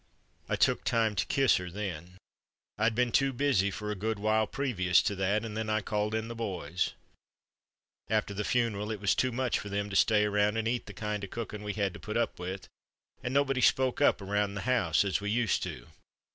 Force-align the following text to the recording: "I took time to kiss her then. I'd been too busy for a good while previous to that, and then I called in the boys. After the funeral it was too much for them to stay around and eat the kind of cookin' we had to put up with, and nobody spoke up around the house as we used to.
"I 0.49 0.55
took 0.55 0.83
time 0.83 1.13
to 1.15 1.27
kiss 1.27 1.57
her 1.57 1.69
then. 1.69 2.17
I'd 2.75 2.95
been 2.95 3.11
too 3.11 3.31
busy 3.31 3.69
for 3.69 3.91
a 3.91 3.95
good 3.95 4.17
while 4.17 4.47
previous 4.47 4.99
to 5.03 5.15
that, 5.17 5.45
and 5.45 5.55
then 5.55 5.69
I 5.69 5.81
called 5.81 6.15
in 6.15 6.27
the 6.27 6.33
boys. 6.33 6.93
After 8.09 8.33
the 8.33 8.43
funeral 8.43 8.89
it 8.89 8.99
was 8.99 9.13
too 9.13 9.31
much 9.31 9.59
for 9.59 9.69
them 9.69 9.91
to 9.91 9.95
stay 9.95 10.25
around 10.25 10.57
and 10.57 10.67
eat 10.67 10.87
the 10.87 10.93
kind 10.93 11.23
of 11.23 11.29
cookin' 11.29 11.61
we 11.61 11.73
had 11.73 11.93
to 11.93 11.99
put 11.99 12.17
up 12.17 12.39
with, 12.39 12.67
and 13.21 13.31
nobody 13.31 13.61
spoke 13.61 14.01
up 14.01 14.21
around 14.23 14.55
the 14.55 14.61
house 14.61 15.05
as 15.05 15.21
we 15.21 15.29
used 15.29 15.61
to. 15.61 15.85